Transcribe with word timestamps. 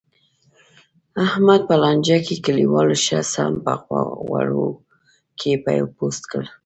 احمد 1.25 1.61
په 1.69 1.75
لانجه 1.81 2.17
کې، 2.25 2.35
کلیوالو 2.45 2.95
ښه 3.05 3.19
سم 3.33 3.53
په 3.65 3.73
غوړو 4.25 4.67
کې 5.39 5.51
پوست 5.97 6.23
کړ. 6.31 6.43